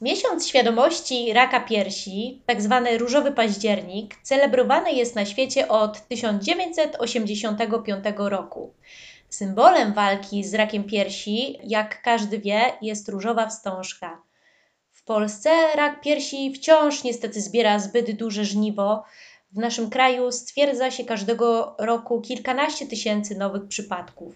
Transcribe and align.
Miesiąc 0.00 0.48
świadomości 0.48 1.32
raka 1.32 1.60
piersi, 1.60 2.42
tak 2.46 2.62
zwany 2.62 2.98
różowy 2.98 3.32
październik, 3.32 4.16
celebrowany 4.22 4.92
jest 4.92 5.14
na 5.14 5.24
świecie 5.24 5.68
od 5.68 6.08
1985 6.08 8.04
roku. 8.16 8.74
Symbolem 9.28 9.92
walki 9.92 10.44
z 10.44 10.54
rakiem 10.54 10.84
piersi, 10.84 11.58
jak 11.64 12.02
każdy 12.02 12.38
wie, 12.38 12.60
jest 12.82 13.08
różowa 13.08 13.46
wstążka. 13.46 14.22
W 14.92 15.04
Polsce 15.04 15.50
rak 15.76 16.00
piersi 16.00 16.52
wciąż 16.54 17.04
niestety 17.04 17.40
zbiera 17.40 17.78
zbyt 17.78 18.10
duże 18.10 18.44
żniwo. 18.44 19.04
W 19.52 19.58
naszym 19.58 19.90
kraju 19.90 20.32
stwierdza 20.32 20.90
się 20.90 21.04
każdego 21.04 21.76
roku 21.78 22.20
kilkanaście 22.20 22.86
tysięcy 22.86 23.34
nowych 23.34 23.68
przypadków. 23.68 24.34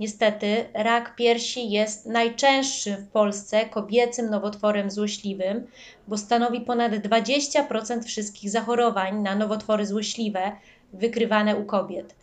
Niestety, 0.00 0.64
rak 0.74 1.16
piersi 1.16 1.70
jest 1.70 2.06
najczęstszym 2.06 2.96
w 2.96 3.08
Polsce 3.08 3.66
kobiecym 3.66 4.30
nowotworem 4.30 4.90
złośliwym, 4.90 5.66
bo 6.08 6.18
stanowi 6.18 6.60
ponad 6.60 6.92
20% 6.92 8.02
wszystkich 8.02 8.50
zachorowań 8.50 9.22
na 9.22 9.34
nowotwory 9.34 9.86
złośliwe 9.86 10.52
wykrywane 10.92 11.56
u 11.56 11.64
kobiet. 11.64 12.14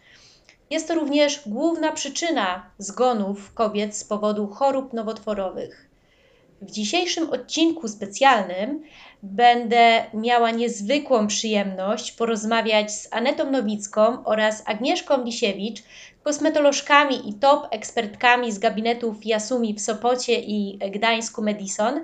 Jest 0.69 0.88
to 0.88 0.95
również 0.95 1.41
główna 1.45 1.91
przyczyna 1.91 2.69
zgonów 2.77 3.53
kobiet 3.53 3.95
z 3.95 4.03
powodu 4.03 4.47
chorób 4.47 4.94
nowotworowych. 4.94 5.84
W 6.62 6.72
dzisiejszym 6.72 7.30
odcinku 7.30 7.88
specjalnym 7.88 8.84
będę 9.23 10.05
miała 10.14 10.52
niezwykłą 10.52 11.28
przyjemność 11.28 12.12
porozmawiać 12.12 12.91
z 12.91 13.14
Anetą 13.14 13.52
Nowicką 13.52 14.26
oraz 14.26 14.64
Agnieszką 14.66 15.23
Lisiewicz, 15.23 15.84
kosmetolożkami 16.23 17.30
i 17.30 17.34
top 17.34 17.68
ekspertkami 17.72 18.52
z 18.52 18.59
gabinetów 18.59 19.26
Jasumi 19.26 19.73
w 19.73 19.81
Sopocie 19.81 20.40
i 20.40 20.80
Gdańsku 20.91 21.41
Medison. 21.41 22.02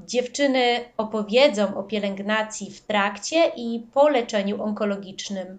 Dziewczyny 0.00 0.84
opowiedzą 0.96 1.76
o 1.76 1.82
pielęgnacji 1.82 2.70
w 2.70 2.80
trakcie 2.80 3.52
i 3.56 3.86
po 3.94 4.08
leczeniu 4.08 4.62
onkologicznym. 4.62 5.58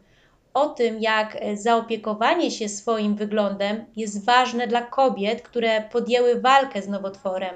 O 0.53 0.69
tym, 0.69 1.00
jak 1.00 1.38
zaopiekowanie 1.53 2.52
się 2.52 2.69
swoim 2.69 3.16
wyglądem 3.16 3.85
jest 3.95 4.25
ważne 4.25 4.67
dla 4.67 4.81
kobiet, 4.81 5.41
które 5.41 5.81
podjęły 5.81 6.41
walkę 6.41 6.81
z 6.81 6.88
nowotworem 6.88 7.55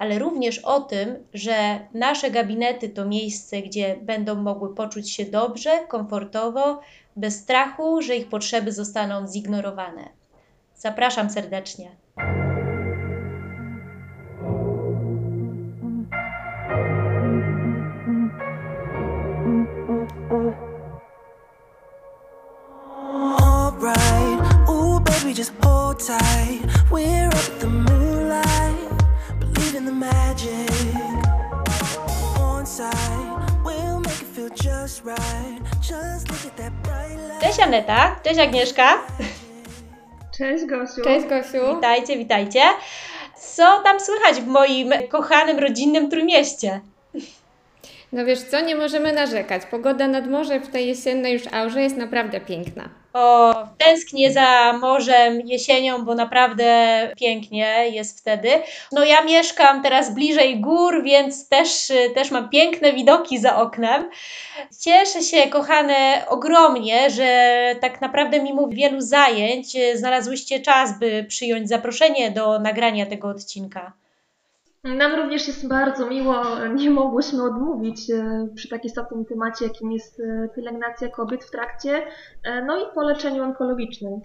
ale 0.00 0.18
również 0.18 0.58
o 0.58 0.80
tym, 0.80 1.24
że 1.34 1.80
nasze 1.94 2.30
gabinety 2.30 2.88
to 2.88 3.04
miejsce, 3.04 3.62
gdzie 3.62 3.96
będą 4.02 4.34
mogły 4.34 4.74
poczuć 4.74 5.10
się 5.10 5.24
dobrze, 5.24 5.70
komfortowo, 5.88 6.80
bez 7.16 7.40
strachu, 7.40 8.02
że 8.02 8.16
ich 8.16 8.28
potrzeby 8.28 8.72
zostaną 8.72 9.26
zignorowane. 9.26 10.08
Zapraszam 10.76 11.30
serdecznie. 11.30 11.90
Ooh 24.68 25.00
baby, 25.00 25.32
just 25.34 25.52
hold 25.62 25.98
tight. 25.98 26.90
We're 26.90 27.28
up 27.28 27.60
the 27.60 27.66
moonlight, 27.66 28.09
Cześć 37.40 37.60
Aneta, 37.60 38.20
cześć 38.24 38.40
Agnieszka. 38.40 38.98
Cześć 40.38 40.64
Gosiu. 40.66 41.02
Cześć 41.04 41.26
Gosiu. 41.26 41.74
Witajcie, 41.74 42.16
witajcie. 42.16 42.60
Co 43.40 43.80
tam 43.84 44.00
słychać 44.00 44.36
w 44.36 44.46
moim 44.46 44.92
kochanym 45.08 45.58
rodzinnym 45.58 46.10
Trójmieście? 46.10 46.80
No 48.12 48.24
wiesz 48.24 48.42
co, 48.42 48.60
nie 48.60 48.76
możemy 48.76 49.12
narzekać. 49.12 49.62
Pogoda 49.66 50.08
nad 50.08 50.26
morzem 50.26 50.62
w 50.62 50.68
tej 50.68 50.86
jesiennej 50.86 51.32
już 51.32 51.42
aurze 51.52 51.82
jest 51.82 51.96
naprawdę 51.96 52.40
piękna. 52.40 52.99
O, 53.12 53.54
tęsknię 53.78 54.32
za 54.32 54.72
morzem 54.72 55.40
jesienią, 55.40 56.04
bo 56.04 56.14
naprawdę 56.14 56.64
pięknie 57.18 57.88
jest 57.88 58.20
wtedy. 58.20 58.48
No 58.92 59.04
ja 59.04 59.24
mieszkam 59.24 59.82
teraz 59.82 60.14
bliżej 60.14 60.60
gór, 60.60 61.02
więc 61.02 61.48
też, 61.48 61.92
też 62.14 62.30
mam 62.30 62.48
piękne 62.48 62.92
widoki 62.92 63.38
za 63.38 63.56
oknem. 63.56 64.10
Cieszę 64.80 65.22
się, 65.22 65.48
kochane, 65.48 66.24
ogromnie, 66.28 67.10
że 67.10 67.60
tak 67.80 68.00
naprawdę 68.00 68.42
mimo 68.42 68.68
wielu 68.68 69.00
zajęć 69.00 69.76
znalazłyście 69.94 70.60
czas, 70.60 70.98
by 70.98 71.24
przyjąć 71.28 71.68
zaproszenie 71.68 72.30
do 72.30 72.58
nagrania 72.58 73.06
tego 73.06 73.28
odcinka. 73.28 73.92
Nam 74.84 75.14
również 75.14 75.46
jest 75.46 75.68
bardzo 75.68 76.06
miło, 76.06 76.44
nie 76.74 76.90
mogłyśmy 76.90 77.42
odmówić 77.42 78.10
e, 78.10 78.48
przy 78.54 78.68
tak 78.68 78.84
istotnym 78.84 79.24
temacie, 79.24 79.64
jakim 79.64 79.92
jest 79.92 80.20
e, 80.20 80.48
pielęgnacja 80.56 81.08
kobiet 81.08 81.44
w 81.44 81.50
trakcie, 81.50 82.06
e, 82.44 82.64
no 82.64 82.78
i 82.78 82.94
po 82.94 83.02
leczeniu 83.02 83.44
onkologicznym. 83.44 84.20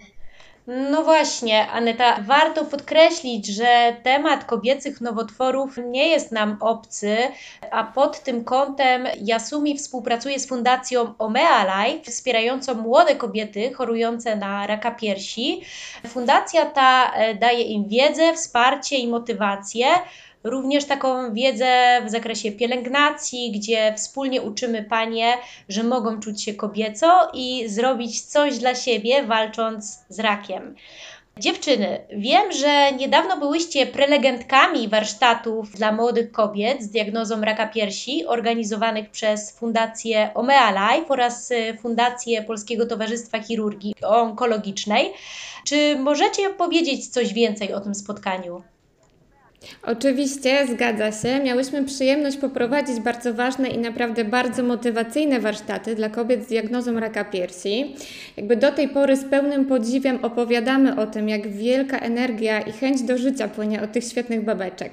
No 0.90 1.02
właśnie, 1.04 1.70
Aneta, 1.70 2.16
warto 2.20 2.64
podkreślić, 2.64 3.46
że 3.46 3.96
temat 4.02 4.44
kobiecych 4.44 5.00
nowotworów 5.00 5.76
nie 5.86 6.08
jest 6.08 6.32
nam 6.32 6.56
obcy, 6.60 7.16
a 7.70 7.84
pod 7.84 8.20
tym 8.20 8.44
kątem 8.44 9.06
Yasumi 9.28 9.78
współpracuje 9.78 10.38
z 10.38 10.48
Fundacją 10.48 11.14
Omea 11.18 11.84
Life, 11.84 12.10
wspierającą 12.10 12.74
młode 12.74 13.16
kobiety 13.16 13.72
chorujące 13.74 14.36
na 14.36 14.66
raka 14.66 14.90
piersi. 14.90 15.62
Fundacja 16.06 16.66
ta 16.66 17.12
daje 17.40 17.62
im 17.62 17.88
wiedzę, 17.88 18.34
wsparcie 18.34 18.96
i 18.96 19.08
motywację 19.08 19.86
również 20.46 20.84
taką 20.84 21.34
wiedzę 21.34 22.02
w 22.06 22.10
zakresie 22.10 22.52
pielęgnacji, 22.52 23.52
gdzie 23.52 23.94
wspólnie 23.96 24.42
uczymy 24.42 24.84
panie, 24.84 25.32
że 25.68 25.82
mogą 25.82 26.20
czuć 26.20 26.42
się 26.42 26.54
kobieco 26.54 27.30
i 27.34 27.68
zrobić 27.68 28.22
coś 28.22 28.58
dla 28.58 28.74
siebie, 28.74 29.22
walcząc 29.22 30.04
z 30.08 30.20
rakiem. 30.20 30.74
Dziewczyny, 31.38 31.98
wiem, 32.10 32.52
że 32.52 32.92
niedawno 32.92 33.36
byłyście 33.38 33.86
prelegentkami 33.86 34.88
warsztatów 34.88 35.70
dla 35.70 35.92
młodych 35.92 36.32
kobiet 36.32 36.82
z 36.82 36.90
diagnozą 36.90 37.40
raka 37.40 37.66
piersi, 37.66 38.26
organizowanych 38.26 39.10
przez 39.10 39.52
Fundację 39.52 40.30
Omea 40.34 40.70
Life 40.70 41.08
oraz 41.08 41.52
Fundację 41.82 42.42
Polskiego 42.42 42.86
Towarzystwa 42.86 43.42
Chirurgii 43.42 43.94
Onkologicznej. 44.02 45.12
Czy 45.64 45.96
możecie 45.98 46.50
powiedzieć 46.50 47.08
coś 47.08 47.32
więcej 47.32 47.72
o 47.72 47.80
tym 47.80 47.94
spotkaniu? 47.94 48.62
Oczywiście, 49.82 50.66
zgadza 50.66 51.12
się. 51.12 51.40
Miałyśmy 51.44 51.84
przyjemność 51.84 52.36
poprowadzić 52.36 53.00
bardzo 53.00 53.34
ważne 53.34 53.68
i 53.68 53.78
naprawdę 53.78 54.24
bardzo 54.24 54.62
motywacyjne 54.62 55.40
warsztaty 55.40 55.94
dla 55.94 56.08
kobiet 56.08 56.44
z 56.44 56.46
diagnozą 56.46 57.00
raka 57.00 57.24
piersi. 57.24 57.94
Jakby 58.36 58.56
do 58.56 58.72
tej 58.72 58.88
pory 58.88 59.16
z 59.16 59.24
pełnym 59.24 59.64
podziwem 59.64 60.18
opowiadamy 60.24 60.96
o 60.96 61.06
tym, 61.06 61.28
jak 61.28 61.48
wielka 61.48 61.98
energia 61.98 62.60
i 62.60 62.72
chęć 62.72 63.02
do 63.02 63.18
życia 63.18 63.48
płynie 63.48 63.82
od 63.82 63.92
tych 63.92 64.04
świetnych 64.04 64.44
babeczek. 64.44 64.92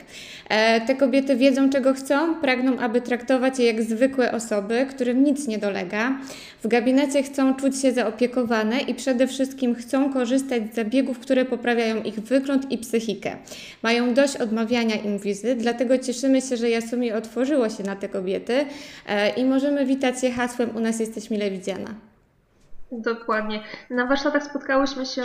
E, 0.50 0.82
te 0.82 0.96
kobiety 0.96 1.36
wiedzą, 1.36 1.70
czego 1.70 1.94
chcą, 1.94 2.36
pragną, 2.36 2.80
aby 2.80 3.02
traktować 3.02 3.60
je 3.60 3.66
jak 3.66 3.84
zwykłe 3.84 4.32
osoby, 4.32 4.86
którym 4.90 5.24
nic 5.24 5.48
nie 5.48 5.58
dolega. 5.58 6.18
W 6.64 6.68
gabinecie 6.68 7.24
chcą 7.24 7.56
czuć 7.56 7.82
się 7.82 7.92
zaopiekowane 7.92 8.80
i 8.80 8.96
przede 8.96 9.28
wszystkim 9.28 9.76
chcą 9.76 10.14
korzystać 10.14 10.64
z 10.72 10.76
zabiegów, 10.76 11.20
które 11.20 11.46
poprawiają 11.46 12.04
ich 12.04 12.16
wygląd 12.16 12.72
i 12.72 12.78
psychikę. 12.78 13.38
Mają 13.82 14.14
dość 14.14 14.38
odmawiania 14.54 14.96
im 14.96 15.18
wizyt, 15.18 15.60
dlatego 15.60 15.98
cieszymy 15.98 16.42
się, 16.42 16.58
że 16.58 16.70
Jasumi 16.70 17.12
otworzyło 17.12 17.70
się 17.70 17.84
na 17.84 17.96
te 17.96 18.10
kobiety 18.10 18.66
e, 19.08 19.30
i 19.30 19.46
możemy 19.46 19.86
witać 19.86 20.24
je 20.24 20.32
hasłem 20.32 20.76
U 20.76 20.80
nas 20.80 21.00
jesteś 21.00 21.30
mile 21.30 21.52
widziana. 21.52 21.90
Dokładnie. 22.92 23.64
Na 23.90 24.06
warsztatach 24.06 24.44
spotkałyśmy 24.44 25.06
się 25.06 25.24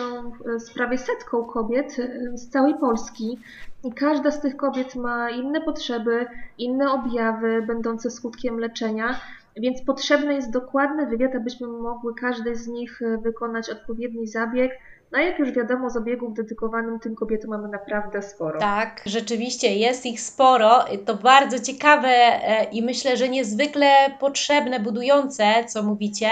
z 0.57 0.75
prawie 0.75 0.99
setką 0.99 1.45
kobiet 1.45 1.97
e, 1.99 2.39
z 2.39 2.49
całej 2.49 2.75
Polski 2.75 3.39
i 3.85 3.93
każda 3.93 4.31
z 4.31 4.41
tych 4.41 4.57
kobiet 4.57 4.95
ma 4.95 5.31
inne 5.31 5.61
potrzeby, 5.61 6.27
inne 6.59 6.93
objawy 6.93 7.63
będące 7.63 8.11
skutkiem 8.11 8.59
leczenia, 8.59 9.21
więc 9.57 9.83
potrzebny 9.83 10.35
jest 10.35 10.51
dokładny 10.51 11.07
wywiad, 11.07 11.35
abyśmy 11.35 11.67
mogły 11.67 12.15
każdej 12.15 12.57
z 12.57 12.69
nich 12.69 13.03
e, 13.03 13.19
wykonać 13.19 13.71
odpowiedni 13.71 14.27
zabieg. 14.27 14.73
No 15.13 15.19
jak 15.19 15.39
już 15.39 15.53
wiadomo, 15.53 15.91
zabiegów 15.91 16.35
dedykowanym 16.35 17.01
tym 17.01 17.15
kobietom 17.15 17.51
mamy 17.51 17.69
naprawdę 17.69 18.23
sporo. 18.23 18.61
Tak, 18.61 19.03
rzeczywiście 19.07 19.77
jest 19.77 20.07
ich 20.07 20.21
sporo. 20.21 20.85
To 21.05 21.15
bardzo 21.15 21.59
ciekawe 21.61 22.09
e, 22.09 22.65
i 22.65 22.83
myślę, 22.83 23.17
że 23.17 23.29
niezwykle 23.29 23.87
potrzebne, 24.21 24.81
budujące, 24.81 25.65
co 25.69 25.83
mówicie. 25.83 26.31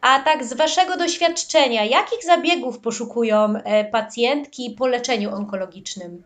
A 0.00 0.18
tak 0.18 0.44
z 0.44 0.52
Waszego 0.52 0.96
doświadczenia, 0.96 1.84
jakich 1.84 2.24
zabiegów 2.24 2.78
poszukują 2.78 3.54
e, 3.54 3.84
pacjentki 3.84 4.76
po 4.78 4.86
leczeniu 4.86 5.34
onkologicznym? 5.34 6.22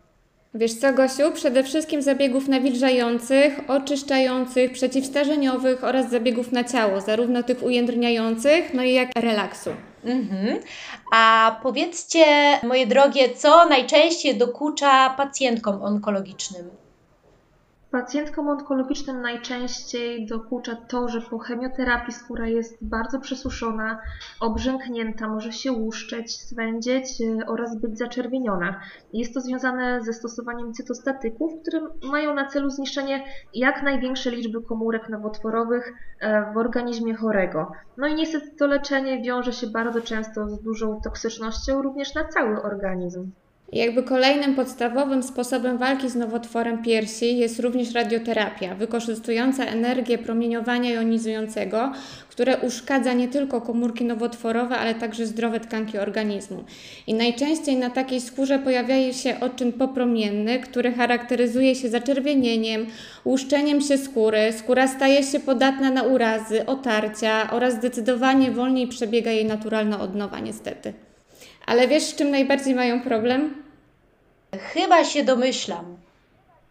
Wiesz 0.53 0.73
co, 0.73 0.93
Gosiu? 0.93 1.31
Przede 1.33 1.63
wszystkim 1.63 2.01
zabiegów 2.01 2.47
nawilżających, 2.47 3.59
oczyszczających, 3.67 4.71
przeciwstarzeniowych 4.71 5.83
oraz 5.83 6.09
zabiegów 6.09 6.51
na 6.51 6.63
ciało, 6.63 7.01
zarówno 7.01 7.43
tych 7.43 7.63
ujędrniających, 7.63 8.73
no 8.73 8.83
i 8.83 8.93
jak 8.93 9.09
relaksu. 9.15 9.69
Mhm. 10.05 10.59
A 11.11 11.55
powiedzcie, 11.63 12.25
moje 12.63 12.87
drogie, 12.87 13.35
co 13.35 13.65
najczęściej 13.65 14.37
dokucza 14.37 15.09
pacjentkom 15.09 15.81
onkologicznym? 15.81 16.84
Pacjentkom 17.91 18.49
onkologicznym 18.49 19.21
najczęściej 19.21 20.25
dokucza 20.25 20.75
to, 20.75 21.07
że 21.07 21.21
po 21.21 21.39
chemioterapii 21.39 22.13
skóra 22.13 22.47
jest 22.47 22.77
bardzo 22.81 23.19
przesuszona, 23.19 23.99
obrzęknięta, 24.39 25.27
może 25.27 25.51
się 25.51 25.71
łuszczeć, 25.71 26.41
swędzieć 26.41 27.21
e, 27.21 27.45
oraz 27.47 27.81
być 27.81 27.97
zaczerwieniona. 27.97 28.79
Jest 29.13 29.33
to 29.33 29.41
związane 29.41 30.03
ze 30.03 30.13
stosowaniem 30.13 30.73
cytostatyków, 30.73 31.51
które 31.61 31.81
mają 32.03 32.33
na 32.33 32.47
celu 32.47 32.69
zniszczenie 32.69 33.23
jak 33.53 33.83
największej 33.83 34.35
liczby 34.35 34.61
komórek 34.61 35.09
nowotworowych 35.09 35.93
e, 36.19 36.53
w 36.53 36.57
organizmie 36.57 37.15
chorego. 37.15 37.71
No 37.97 38.07
i 38.07 38.15
niestety 38.15 38.55
to 38.55 38.67
leczenie 38.67 39.21
wiąże 39.21 39.53
się 39.53 39.67
bardzo 39.67 40.01
często 40.01 40.49
z 40.49 40.61
dużą 40.61 41.01
toksycznością 41.01 41.81
również 41.81 42.15
na 42.15 42.23
cały 42.23 42.61
organizm. 42.61 43.31
Jakby 43.73 44.03
kolejnym 44.03 44.55
podstawowym 44.55 45.23
sposobem 45.23 45.77
walki 45.77 46.09
z 46.09 46.15
nowotworem 46.15 46.83
piersi 46.83 47.37
jest 47.37 47.59
również 47.59 47.93
radioterapia, 47.93 48.75
wykorzystująca 48.75 49.65
energię 49.65 50.17
promieniowania 50.17 50.91
jonizującego, 50.91 51.91
które 52.29 52.57
uszkadza 52.57 53.13
nie 53.13 53.27
tylko 53.27 53.61
komórki 53.61 54.05
nowotworowe, 54.05 54.77
ale 54.77 54.95
także 54.95 55.25
zdrowe 55.25 55.59
tkanki 55.59 55.97
organizmu. 55.97 56.63
I 57.07 57.13
najczęściej 57.13 57.77
na 57.77 57.89
takiej 57.89 58.21
skórze 58.21 58.59
pojawia 58.59 59.13
się 59.13 59.39
odczyn 59.39 59.73
popromienny, 59.73 60.59
który 60.59 60.91
charakteryzuje 60.91 61.75
się 61.75 61.89
zaczerwienieniem, 61.89 62.85
łuszczeniem 63.25 63.81
się 63.81 63.97
skóry, 63.97 64.53
skóra 64.59 64.87
staje 64.87 65.23
się 65.23 65.39
podatna 65.39 65.91
na 65.91 66.03
urazy, 66.03 66.65
otarcia 66.65 67.51
oraz 67.51 67.73
zdecydowanie 67.73 68.51
wolniej 68.51 68.87
przebiega 68.87 69.31
jej 69.31 69.45
naturalna 69.45 69.99
odnowa 70.01 70.39
niestety. 70.39 70.93
Ale 71.65 71.87
wiesz, 71.87 72.03
z 72.03 72.15
czym 72.15 72.31
najbardziej 72.31 72.75
mają 72.75 73.01
problem? 73.01 73.63
Chyba 74.59 75.03
się 75.03 75.23
domyślam. 75.23 75.97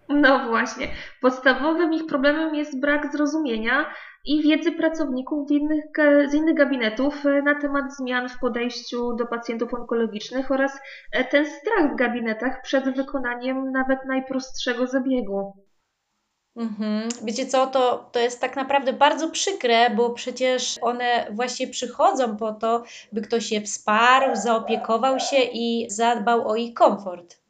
No 0.09 0.49
właśnie. 0.49 0.89
Podstawowym 1.21 1.93
ich 1.93 2.07
problemem 2.07 2.55
jest 2.55 2.81
brak 2.81 3.13
zrozumienia 3.13 3.87
i 4.25 4.43
wiedzy 4.43 4.73
pracowników 4.73 5.51
innych, 5.51 5.85
z 6.29 6.35
innych 6.35 6.55
gabinetów 6.55 7.27
e, 7.27 7.43
na 7.43 7.61
temat 7.61 7.97
zmian 7.97 8.29
w 8.29 8.39
podejściu 8.39 9.17
do 9.17 9.27
pacjentów 9.27 9.75
onkologicznych 9.75 10.51
oraz 10.51 10.81
e, 11.13 11.25
ten 11.25 11.47
strach 11.47 11.93
w 11.93 11.97
gabinetach 11.97 12.63
przed 12.63 12.97
wykonaniem 12.97 13.73
nawet 13.73 13.99
najprostszego 14.05 14.87
zabiegu. 14.87 15.64
Mhm. 16.57 17.09
Wiecie 17.23 17.47
co, 17.47 17.67
to, 17.67 18.09
to 18.13 18.19
jest 18.19 18.41
tak 18.41 18.57
naprawdę 18.57 18.93
bardzo 18.93 19.31
przykre, 19.31 19.91
bo 19.91 20.11
przecież 20.11 20.79
one 20.81 21.27
właśnie 21.31 21.69
przychodzą 21.69 22.37
po 22.37 22.53
to, 22.53 22.83
by 23.13 23.23
ktoś 23.23 23.53
je 23.53 23.61
wsparł, 23.61 24.37
zaopiekował 24.37 25.21
się 25.21 25.37
i 25.37 25.87
zadbał 25.91 26.49
o 26.49 26.57
ich 26.57 26.75
komfort. 26.75 27.45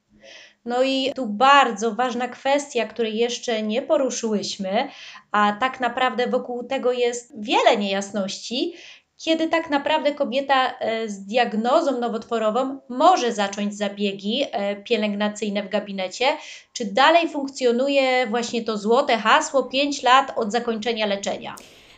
No 0.64 0.82
i 0.82 1.12
tu 1.14 1.26
bardzo 1.26 1.94
ważna 1.94 2.28
kwestia, 2.28 2.86
której 2.86 3.16
jeszcze 3.16 3.62
nie 3.62 3.82
poruszyłyśmy, 3.82 4.88
a 5.32 5.56
tak 5.60 5.80
naprawdę 5.80 6.26
wokół 6.26 6.64
tego 6.64 6.92
jest 6.92 7.32
wiele 7.40 7.76
niejasności, 7.76 8.74
kiedy 9.18 9.48
tak 9.48 9.70
naprawdę 9.70 10.14
kobieta 10.14 10.78
e, 10.78 11.08
z 11.08 11.24
diagnozą 11.24 12.00
nowotworową 12.00 12.80
może 12.88 13.32
zacząć 13.32 13.76
zabiegi 13.76 14.44
e, 14.52 14.76
pielęgnacyjne 14.76 15.62
w 15.62 15.68
gabinecie, 15.68 16.26
czy 16.72 16.84
dalej 16.84 17.28
funkcjonuje 17.28 18.26
właśnie 18.26 18.64
to 18.64 18.78
złote 18.78 19.18
hasło 19.18 19.62
5 19.62 20.02
lat 20.02 20.32
od 20.36 20.52
zakończenia 20.52 21.06
leczenia? 21.06 21.56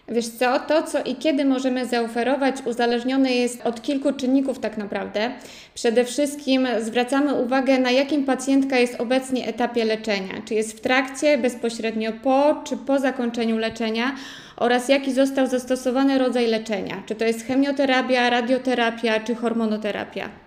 Wiesz 0.09 0.29
co, 0.29 0.59
to 0.59 0.83
co 0.83 1.03
i 1.03 1.17
kiedy 1.17 1.45
możemy 1.45 1.87
zaoferować 1.87 2.57
uzależnione 2.65 3.33
jest 3.33 3.67
od 3.67 3.83
kilku 3.83 4.13
czynników 4.13 4.59
tak 4.59 4.77
naprawdę. 4.77 5.31
Przede 5.75 6.05
wszystkim 6.05 6.69
zwracamy 6.81 7.35
uwagę 7.35 7.79
na 7.79 7.91
jakim 7.91 8.25
pacjentka 8.25 8.79
jest 8.79 9.01
obecnie 9.01 9.47
etapie 9.47 9.85
leczenia, 9.85 10.43
czy 10.45 10.55
jest 10.55 10.79
w 10.79 10.81
trakcie, 10.81 11.39
bezpośrednio 11.39 12.13
po, 12.13 12.63
czy 12.65 12.77
po 12.77 12.99
zakończeniu 12.99 13.59
leczenia 13.59 14.15
oraz 14.57 14.89
jaki 14.89 15.13
został 15.13 15.47
zastosowany 15.47 16.19
rodzaj 16.19 16.47
leczenia, 16.47 17.03
czy 17.07 17.15
to 17.15 17.25
jest 17.25 17.47
chemioterapia, 17.47 18.31
radioterapia, 18.31 19.21
czy 19.21 19.35
hormonoterapia. 19.35 20.46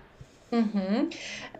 Mhm. 0.52 1.10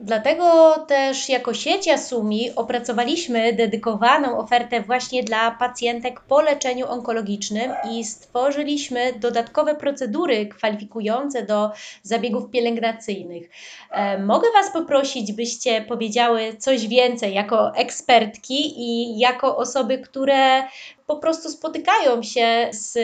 Dlatego 0.01 0.75
też 0.89 1.29
jako 1.29 1.55
sieć 1.55 1.89
Asumi 1.89 2.51
opracowaliśmy 2.57 3.53
dedykowaną 3.53 4.39
ofertę 4.39 4.81
właśnie 4.81 5.23
dla 5.23 5.51
pacjentek 5.51 6.21
po 6.21 6.41
leczeniu 6.41 6.87
onkologicznym 6.89 7.73
i 7.91 8.05
stworzyliśmy 8.05 9.13
dodatkowe 9.13 9.75
procedury 9.75 10.47
kwalifikujące 10.47 11.43
do 11.47 11.71
zabiegów 12.03 12.51
pielęgnacyjnych. 12.51 13.51
E, 13.91 14.19
mogę 14.19 14.49
Was 14.53 14.73
poprosić, 14.73 15.33
byście 15.33 15.83
powiedziały 15.83 16.57
coś 16.59 16.89
więcej 16.89 17.35
jako 17.35 17.75
ekspertki 17.75 18.81
i 18.81 19.19
jako 19.19 19.57
osoby, 19.57 19.99
które 19.99 20.63
po 21.07 21.17
prostu 21.17 21.49
spotykają 21.49 22.23
się 22.23 22.69
z 22.71 22.99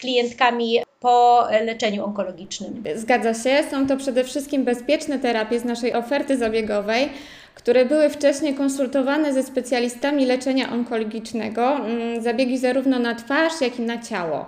klientkami 0.00 0.78
po 1.00 1.46
leczeniu 1.64 2.04
onkologicznym. 2.04 2.84
Zgadza 2.94 3.34
się, 3.34 3.62
są 3.70 3.86
to 3.86 3.96
przede 3.96 4.24
wszystkim 4.24 4.64
bezpieczne 4.64 5.18
terapie 5.18 5.60
z 5.60 5.64
naszej 5.64 5.94
oferty 5.94 6.36
zabiegowej, 6.36 7.08
które 7.54 7.84
były 7.84 8.10
wcześniej 8.10 8.54
konsultowane 8.54 9.32
ze 9.32 9.42
specjalistami 9.42 10.26
leczenia 10.26 10.72
onkologicznego, 10.72 11.76
mm, 11.76 12.22
zabiegi 12.22 12.58
zarówno 12.58 12.98
na 12.98 13.14
twarz, 13.14 13.60
jak 13.60 13.78
i 13.78 13.82
na 13.82 13.98
ciało. 14.02 14.46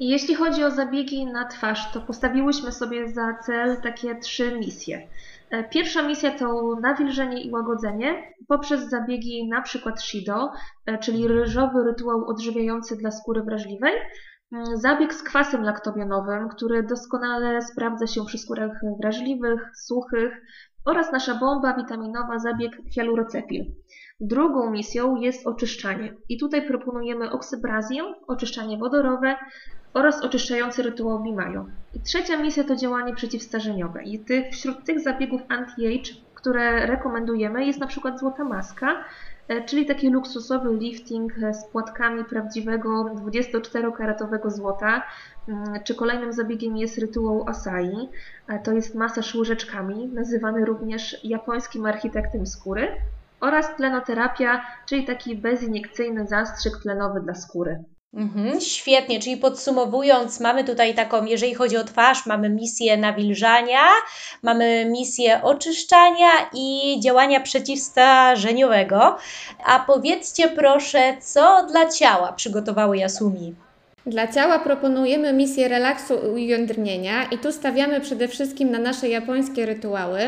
Jeśli 0.00 0.34
chodzi 0.34 0.64
o 0.64 0.70
zabiegi 0.70 1.26
na 1.26 1.44
twarz, 1.48 1.92
to 1.92 2.00
postawiłyśmy 2.00 2.72
sobie 2.72 3.08
za 3.08 3.34
cel 3.46 3.76
takie 3.82 4.14
trzy 4.14 4.58
misje. 4.58 5.08
E, 5.50 5.64
pierwsza 5.64 6.02
misja 6.02 6.30
to 6.30 6.76
nawilżenie 6.82 7.42
i 7.42 7.50
łagodzenie 7.50 8.22
poprzez 8.48 8.90
zabiegi 8.90 9.48
na 9.48 9.62
przykład 9.62 10.02
Shido, 10.02 10.50
e, 10.86 10.98
czyli 10.98 11.28
ryżowy 11.28 11.84
rytuał 11.84 12.26
odżywiający 12.26 12.96
dla 12.96 13.10
skóry 13.10 13.42
wrażliwej, 13.42 13.92
zabieg 14.74 15.14
z 15.14 15.22
kwasem 15.22 15.62
laktobionowym, 15.62 16.48
który 16.48 16.82
doskonale 16.82 17.62
sprawdza 17.62 18.06
się 18.06 18.24
przy 18.24 18.38
skórach 18.38 18.80
wrażliwych, 19.00 19.70
suchych 19.76 20.42
oraz 20.84 21.12
nasza 21.12 21.34
bomba 21.34 21.74
witaminowa, 21.74 22.38
zabieg 22.38 22.72
hialurocepil. 22.94 23.64
Drugą 24.20 24.70
misją 24.70 25.16
jest 25.16 25.46
oczyszczanie 25.46 26.14
i 26.28 26.38
tutaj 26.38 26.66
proponujemy 26.66 27.30
oksybrazję, 27.30 28.14
oczyszczanie 28.26 28.78
wodorowe 28.78 29.36
oraz 29.94 30.22
oczyszczający 30.22 30.82
rytuał 30.82 31.22
Bimayo. 31.22 31.66
I 31.94 32.00
trzecia 32.00 32.38
misja 32.38 32.64
to 32.64 32.76
działanie 32.76 33.14
przeciwstarzeniowe 33.14 34.04
i 34.04 34.18
tych, 34.24 34.52
wśród 34.52 34.84
tych 34.84 35.00
zabiegów 35.00 35.42
anti-age, 35.48 36.12
które 36.34 36.86
rekomendujemy 36.86 37.66
jest 37.66 37.80
na 37.80 37.86
przykład 37.86 38.20
złota 38.20 38.44
maska, 38.44 39.04
czyli 39.66 39.86
taki 39.86 40.10
luksusowy 40.10 40.76
lifting 40.76 41.32
e, 41.42 41.54
z 41.54 41.64
płatkami 41.64 42.24
prawdziwego 42.24 43.04
24-karatowego 43.04 44.50
złota. 44.50 45.02
Mm, 45.48 45.64
czy 45.84 45.94
kolejnym 45.94 46.32
zabiegiem 46.32 46.76
jest 46.76 46.98
rytuał 46.98 47.48
Asai, 47.48 48.08
e, 48.48 48.58
to 48.58 48.72
jest 48.72 48.94
masaż 48.94 49.34
łyżeczkami, 49.34 50.08
nazywany 50.08 50.64
również 50.64 51.24
japońskim 51.24 51.86
architektem 51.86 52.46
skóry, 52.46 52.88
oraz 53.40 53.76
tlenoterapia, 53.76 54.66
czyli 54.86 55.04
taki 55.04 55.36
beziniekcyjny 55.36 56.26
zastrzyk 56.26 56.76
tlenowy 56.82 57.20
dla 57.20 57.34
skóry. 57.34 57.84
Mhm, 58.14 58.60
świetnie, 58.60 59.20
czyli 59.20 59.36
podsumowując, 59.36 60.40
mamy 60.40 60.64
tutaj 60.64 60.94
taką, 60.94 61.24
jeżeli 61.24 61.54
chodzi 61.54 61.76
o 61.76 61.84
twarz, 61.84 62.26
mamy 62.26 62.48
misję 62.48 62.96
nawilżania, 62.96 63.80
mamy 64.42 64.84
misję 64.84 65.42
oczyszczania 65.42 66.30
i 66.54 66.96
działania 67.00 67.40
przeciwstarzeniowego. 67.40 69.16
A 69.64 69.78
powiedzcie 69.78 70.48
proszę, 70.48 71.16
co 71.20 71.66
dla 71.66 71.88
ciała 71.88 72.32
przygotowały 72.32 72.96
Yasumi? 72.98 73.67
Dla 74.06 74.26
ciała 74.26 74.58
proponujemy 74.58 75.32
misję 75.32 75.68
relaksu 75.68 76.14
i 76.14 76.28
ujędrnienia 76.28 77.24
i 77.24 77.38
tu 77.38 77.52
stawiamy 77.52 78.00
przede 78.00 78.28
wszystkim 78.28 78.70
na 78.70 78.78
nasze 78.78 79.08
japońskie 79.08 79.66
rytuały, 79.66 80.20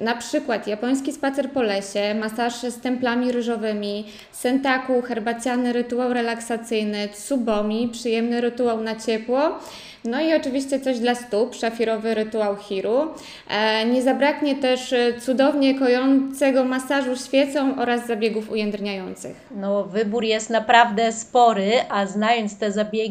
na 0.00 0.16
przykład 0.16 0.66
japoński 0.66 1.12
spacer 1.12 1.50
po 1.50 1.62
lesie, 1.62 2.14
masaż 2.14 2.54
z 2.54 2.80
templami 2.80 3.32
ryżowymi, 3.32 4.04
sentaku, 4.32 5.02
herbaciany 5.02 5.72
rytuał 5.72 6.12
relaksacyjny, 6.12 7.08
tsubomi, 7.08 7.88
przyjemny 7.92 8.40
rytuał 8.40 8.80
na 8.80 8.96
ciepło, 8.96 9.58
no 10.04 10.20
i 10.20 10.34
oczywiście 10.34 10.80
coś 10.80 10.98
dla 10.98 11.14
stóp, 11.14 11.54
szafirowy 11.54 12.14
rytuał 12.14 12.56
Hiru. 12.56 13.08
E, 13.50 13.86
nie 13.86 14.02
zabraknie 14.02 14.56
też 14.56 14.94
cudownie 15.20 15.78
kojącego 15.78 16.64
masażu 16.64 17.16
świecą 17.16 17.76
oraz 17.78 18.06
zabiegów 18.06 18.50
ujędrniających. 18.50 19.36
No, 19.50 19.84
wybór 19.84 20.24
jest 20.24 20.50
naprawdę 20.50 21.12
spory, 21.12 21.72
a 21.88 22.06
znając 22.06 22.58
te 22.58 22.72
zabiegi, 22.72 23.01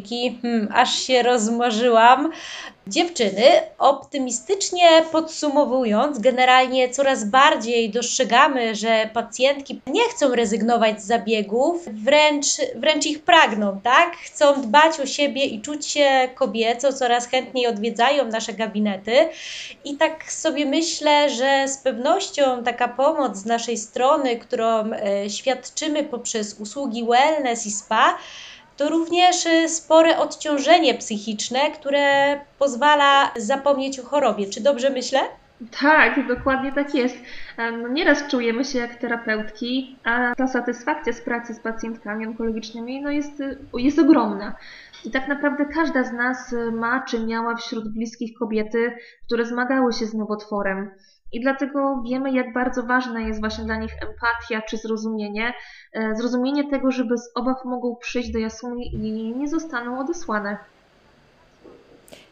hmm, 0.42 0.68
aż 0.74 1.00
się 1.00 1.24
rozmarzyłam. 1.24 2.32
Dziewczyny, 2.88 3.44
optymistycznie 3.78 4.90
podsumowując, 5.12 6.20
generalnie 6.20 6.90
coraz 6.90 7.26
bardziej 7.26 7.90
dostrzegamy, 7.90 8.76
że 8.76 9.10
pacjentki 9.14 9.82
nie 9.88 10.10
chcą 10.10 10.36
rezygnować 10.36 11.02
z 11.02 11.06
zabiegów, 11.06 11.86
wręcz, 11.86 12.46
wręcz 12.76 13.06
ich 13.06 13.24
pragną, 13.24 13.80
tak? 13.84 14.16
Chcą 14.16 14.62
dbać 14.62 15.00
o 15.00 15.06
siebie 15.06 15.46
i 15.46 15.62
czuć 15.62 15.86
się 15.88 16.30
kobieco, 16.36 16.94
coraz 16.94 17.28
chętniej 17.28 17.68
odwiedzają 17.68 18.28
nasze 18.28 18.54
gabinety. 18.54 19.30
I 19.86 19.96
tak 19.96 20.32
sobie 20.32 20.66
myślę, 20.66 21.30
że 21.30 21.68
z 21.68 21.78
pewnością 21.78 22.64
taka 22.64 22.88
pomoc 22.88 23.38
z 23.38 23.46
naszej 23.46 23.78
strony, 23.78 24.36
którą 24.38 24.92
e, 24.92 25.30
świadczymy 25.30 26.04
poprzez 26.04 26.60
usługi 26.60 27.06
wellness 27.06 27.66
i 27.66 27.72
spa, 27.72 28.18
to 28.82 28.90
również 28.90 29.46
y, 29.46 29.70
spore 29.70 30.18
odciążenie 30.18 30.94
psychiczne, 30.94 31.60
które 31.72 32.40
pozwala 32.60 33.32
zapomnieć 33.38 34.00
o 34.00 34.04
chorobie. 34.04 34.50
Czy 34.50 34.62
dobrze 34.62 34.90
myślę? 34.90 35.20
Tak, 35.82 36.28
dokładnie 36.28 36.72
tak 36.72 36.96
jest. 36.96 37.16
No, 37.58 37.88
nieraz 37.88 38.28
czujemy 38.28 38.66
się 38.66 38.80
jak 38.80 38.96
terapeutki, 38.96 40.00
a 40.04 40.36
ta 40.36 40.48
satysfakcja 40.48 41.14
z 41.14 41.22
pracy 41.22 41.54
z 41.54 41.60
pacjentkami 41.60 42.28
onkologicznymi 42.28 43.02
no 43.02 43.12
jest, 43.12 43.40
y, 43.40 43.58
jest 43.74 44.00
ogromna. 44.00 44.56
I 45.06 45.12
tak 45.12 45.28
naprawdę 45.28 45.66
każda 45.66 46.04
z 46.04 46.14
nas 46.14 46.54
y, 46.54 46.72
ma 46.72 47.04
czy 47.08 47.26
miała 47.26 47.56
wśród 47.56 47.94
bliskich 47.94 48.38
kobiety, 48.40 48.94
które 49.26 49.46
zmagały 49.46 49.94
się 49.94 50.06
z 50.06 50.14
nowotworem. 50.14 50.92
I 51.32 51.42
dlatego 51.42 52.02
wiemy, 52.10 52.32
jak 52.32 52.54
bardzo 52.54 52.84
ważna 52.84 53.20
jest 53.20 53.40
właśnie 53.40 53.64
dla 53.64 53.76
nich 53.76 53.92
empatia 53.94 54.62
czy 54.62 54.78
zrozumienie. 54.78 55.54
E, 55.94 56.16
zrozumienie 56.16 56.70
tego, 56.70 56.92
że 56.92 57.06
bez 57.06 57.32
obaw 57.36 57.66
mogą 57.66 57.96
przyjść 57.96 58.32
do 58.32 58.40
Jasuni 58.40 58.94
i 58.96 59.34
nie 59.38 59.48
zostaną 59.48 60.00
odesłane. 60.00 60.58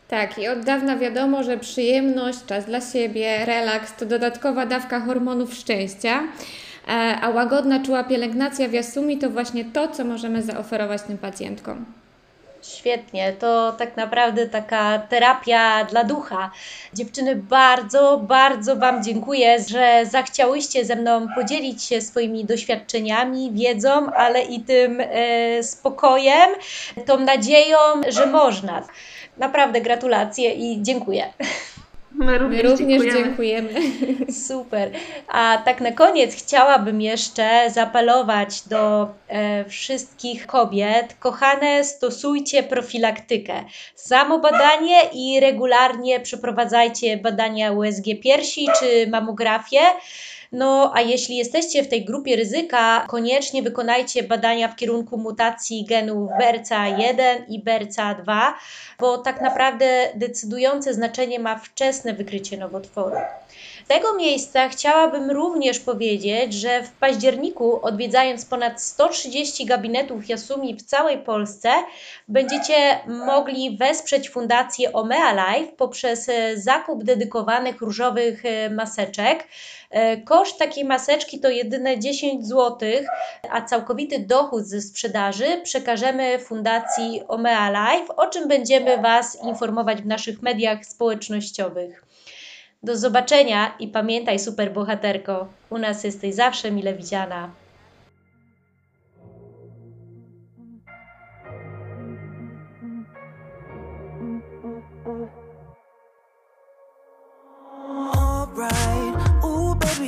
Tak, 0.08 0.40
i 0.40 0.48
od 0.48 0.60
dawna 0.60 0.98
wiadomo, 0.98 1.44
że 1.44 1.58
przyjemność, 1.58 2.46
czas 2.46 2.66
dla 2.66 2.82
siebie, 2.82 3.46
relaks 3.46 3.96
to 3.96 4.06
dodatkowa 4.06 4.66
dawka 4.66 5.00
hormonów 5.00 5.54
szczęścia, 5.54 6.20
e, 6.88 6.92
a 7.22 7.30
łagodna, 7.30 7.84
czuła 7.84 8.04
pielęgnacja 8.04 8.68
w 8.68 8.74
Jasumi 8.74 9.18
to 9.18 9.30
właśnie 9.30 9.66
to, 9.66 9.88
co 9.88 10.06
możemy 10.06 10.42
zaoferować 10.42 11.02
tym 11.02 11.18
pacjentkom. 11.18 11.86
Świetnie, 12.62 13.34
to 13.34 13.72
tak 13.72 13.98
naprawdę 13.98 14.48
taka 14.48 15.00
terapia 15.00 15.86
dla 15.86 16.04
ducha. 16.04 16.52
Dziewczyny, 16.94 17.36
bardzo, 17.36 18.18
bardzo 18.18 18.76
Wam 18.76 19.04
dziękuję, 19.04 19.60
że 19.68 20.06
zachciałyście 20.06 20.86
ze 20.86 20.96
mną 20.96 21.28
podzielić 21.36 21.84
się 21.84 22.02
swoimi 22.02 22.46
doświadczeniami, 22.46 23.52
wiedzą, 23.52 24.12
ale 24.12 24.42
i 24.42 24.60
tym 24.60 25.02
e, 25.02 25.64
spokojem, 25.64 26.50
tą 27.06 27.20
nadzieją, 27.20 27.78
że 28.08 28.26
można. 28.26 28.84
Naprawdę 29.38 29.82
gratulacje 29.82 30.54
i 30.54 30.84
dziękuję. 30.84 31.34
My 32.12 32.38
również, 32.38 32.64
My 32.64 32.70
również 32.70 33.02
dziękujemy. 33.04 33.74
dziękujemy. 33.74 34.34
Super. 34.48 34.92
A 35.28 35.62
tak 35.66 35.82
na 35.82 35.92
koniec 35.92 36.36
chciałabym 36.36 37.02
jeszcze 37.02 37.72
zaapelować 37.72 38.62
do 38.62 39.10
e, 39.28 39.66
wszystkich 39.66 40.48
kobiet. 40.48 41.16
Kochane, 41.20 41.84
stosujcie 41.84 42.64
profilaktykę. 42.64 43.64
Samo 43.96 44.40
badanie 44.40 45.02
i 45.14 45.40
regularnie 45.40 46.20
przeprowadzajcie 46.20 47.18
badania 47.18 47.72
USG 47.72 48.06
piersi 48.24 48.68
czy 48.80 49.08
mamografię. 49.08 49.80
No 50.52 50.92
a 50.96 51.02
jeśli 51.02 51.38
jesteście 51.38 51.84
w 51.84 51.88
tej 51.88 52.06
grupie 52.06 52.36
ryzyka, 52.36 53.06
koniecznie 53.08 53.64
wykonajcie 53.64 54.24
badania 54.24 54.68
w 54.68 54.76
kierunku 54.76 55.18
mutacji 55.18 55.86
genów 55.86 56.30
BRCA1 56.42 57.16
i 57.48 57.64
BRCA2, 57.64 58.54
bo 59.00 59.18
tak 59.18 59.42
naprawdę 59.42 60.10
decydujące 60.16 60.94
znaczenie 60.94 61.40
ma 61.40 61.56
wczesne 61.56 62.14
wykrycie 62.14 62.58
nowotworu. 62.58 63.16
Tego 63.90 64.14
miejsca 64.14 64.70
chciałabym 64.70 65.32
również 65.32 65.80
powiedzieć, 65.80 66.54
że 66.54 66.84
w 66.84 66.92
październiku 66.92 67.86
odwiedzając 67.86 68.46
ponad 68.46 68.82
130 68.82 69.66
gabinetów 69.66 70.30
Jasumi 70.30 70.76
w 70.76 70.84
całej 70.84 71.18
Polsce, 71.18 71.70
będziecie 72.28 73.00
mogli 73.08 73.78
wesprzeć 73.78 74.30
Fundację 74.30 74.94
Omea 74.94 75.32
Life 75.32 75.72
poprzez 75.72 76.28
zakup 76.56 77.04
dedykowanych 77.04 77.82
różowych 77.82 78.44
maseczek. 78.72 79.48
E, 79.90 80.18
koszt 80.18 80.60
takiej 80.60 80.86
maseczki 80.86 81.40
to 81.40 81.50
jedyne 81.50 82.00
10 82.00 82.48
zł, 82.48 82.90
a 83.50 83.62
całkowity 83.62 84.20
dochód 84.20 84.66
ze 84.66 84.82
sprzedaży 84.82 85.62
przekażemy 85.64 86.40
Fundacji 86.40 87.22
Omea 87.28 87.70
Life, 87.70 88.16
o 88.16 88.28
czym 88.28 88.48
będziemy 88.48 88.98
Was 88.98 89.44
informować 89.44 90.02
w 90.02 90.06
naszych 90.06 90.42
mediach 90.42 90.86
społecznościowych. 90.86 92.09
Do 92.84 92.98
zobaczenia 92.98 93.76
i 93.80 93.88
pamiętaj, 93.88 94.40
super 94.40 94.74
bohaterko, 94.74 95.48
u 95.70 95.78
nas 95.78 96.04
jesteś 96.04 96.36
zawsze 96.36 96.72
mile 96.72 96.94
widziana. 96.94 97.50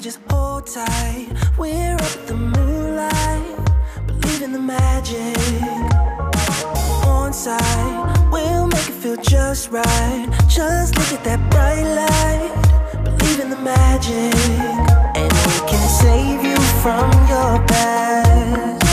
just 0.01 0.19
hold 0.31 0.65
tight. 0.65 1.27
We're 1.59 1.93
up 1.93 2.27
the 2.27 2.33
moonlight, 2.33 3.43
believe 4.07 4.41
in 4.41 4.51
the 4.51 4.59
magic. 4.59 5.37
On 7.05 7.31
we'll 8.31 8.67
make 8.67 8.89
it 8.89 8.97
feel 9.01 9.17
just 9.17 9.69
right. 9.69 10.27
Just 10.47 10.97
look 10.97 11.11
at 11.13 11.23
that 11.23 11.39
bright 11.51 11.83
light, 11.83 12.30
you 16.43 16.55
from 16.81 17.11
your 17.27 17.59
past 17.67 18.83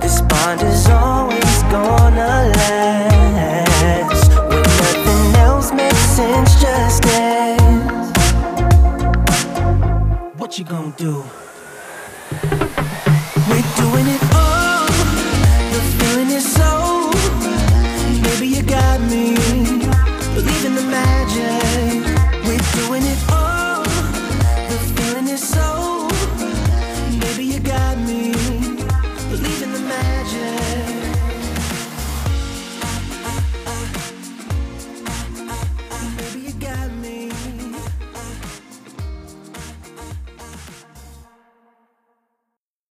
This 0.00 0.20
bond 0.22 0.62
is 0.62 0.86
always 0.88 1.62
gonna 1.64 2.52
last 2.56 4.28
When 4.48 4.62
nothing 4.62 5.34
else 5.36 5.72
makes 5.72 5.98
sense 5.98 6.60
just 6.60 7.02
guess 7.02 8.12
What 10.38 10.58
you 10.58 10.64
gon' 10.64 10.92
do? 10.96 11.24